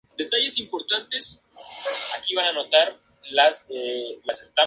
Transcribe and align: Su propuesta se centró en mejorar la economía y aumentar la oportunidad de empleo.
Su 0.01 0.01
propuesta 0.01 0.01
se 0.01 0.01
centró 0.01 0.01
en 0.01 0.01
mejorar 0.01 0.01
la 0.01 0.01
economía 0.01 0.01
y 0.01 0.01
aumentar 2.47 2.87
la 3.29 3.45
oportunidad 3.45 3.69
de 3.69 4.13
empleo. 4.19 4.49